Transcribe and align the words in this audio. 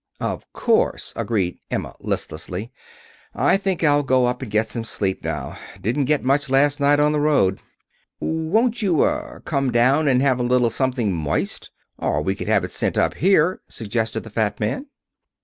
"Of 0.19 0.51
course," 0.51 1.13
agreed 1.15 1.59
Emma 1.69 1.93
listlessly. 1.99 2.71
"I 3.35 3.55
think 3.55 3.83
I'll 3.83 4.01
go 4.01 4.25
up 4.25 4.41
and 4.41 4.49
get 4.49 4.67
some 4.69 4.83
sleep 4.83 5.23
now. 5.23 5.59
Didn't 5.79 6.05
get 6.05 6.23
much 6.23 6.49
last 6.49 6.79
night 6.79 6.99
on 6.99 7.11
the 7.11 7.19
road." 7.19 7.59
"Won't 8.19 8.81
you 8.81 9.03
er 9.03 9.43
come 9.45 9.71
down 9.71 10.07
and 10.07 10.19
have 10.19 10.39
a 10.39 10.43
little 10.43 10.71
something 10.71 11.13
moist? 11.13 11.69
Or 11.99 12.23
we 12.23 12.33
could 12.33 12.47
have 12.47 12.63
it 12.63 12.71
sent 12.71 12.97
up 12.97 13.13
here," 13.13 13.61
suggested 13.69 14.21
the 14.23 14.31
fat 14.31 14.59
man. 14.59 14.87